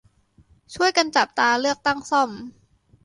[0.73, 2.29] ช่วยกันจับตาเลือกตั้งซ่อม